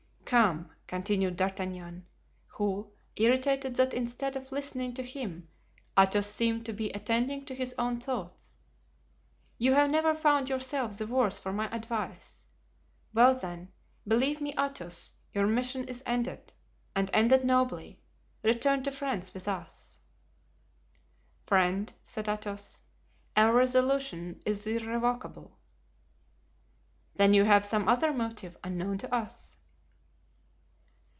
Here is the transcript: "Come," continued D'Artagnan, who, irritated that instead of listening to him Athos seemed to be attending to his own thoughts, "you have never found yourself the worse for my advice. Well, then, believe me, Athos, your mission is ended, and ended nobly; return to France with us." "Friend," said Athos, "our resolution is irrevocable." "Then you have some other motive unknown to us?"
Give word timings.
"Come," 0.25 0.69
continued 0.87 1.35
D'Artagnan, 1.35 2.05
who, 2.47 2.89
irritated 3.17 3.75
that 3.75 3.93
instead 3.93 4.37
of 4.37 4.49
listening 4.49 4.93
to 4.93 5.03
him 5.03 5.49
Athos 5.99 6.25
seemed 6.27 6.65
to 6.67 6.71
be 6.71 6.89
attending 6.91 7.43
to 7.47 7.53
his 7.53 7.75
own 7.77 7.99
thoughts, 7.99 8.55
"you 9.57 9.73
have 9.73 9.89
never 9.89 10.15
found 10.15 10.47
yourself 10.47 10.97
the 10.97 11.05
worse 11.05 11.37
for 11.37 11.51
my 11.51 11.67
advice. 11.75 12.47
Well, 13.13 13.33
then, 13.35 13.73
believe 14.07 14.39
me, 14.39 14.53
Athos, 14.57 15.11
your 15.33 15.47
mission 15.47 15.83
is 15.89 16.01
ended, 16.05 16.53
and 16.95 17.09
ended 17.11 17.43
nobly; 17.43 17.99
return 18.41 18.83
to 18.83 18.91
France 18.93 19.33
with 19.33 19.49
us." 19.49 19.99
"Friend," 21.45 21.91
said 22.03 22.29
Athos, 22.29 22.79
"our 23.35 23.51
resolution 23.53 24.41
is 24.45 24.65
irrevocable." 24.65 25.59
"Then 27.17 27.33
you 27.33 27.43
have 27.43 27.65
some 27.65 27.89
other 27.89 28.13
motive 28.13 28.55
unknown 28.63 28.97
to 28.99 29.13
us?" 29.13 29.57